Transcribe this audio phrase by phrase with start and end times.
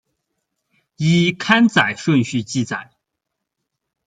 [0.95, 2.89] 依刊载顺序记载。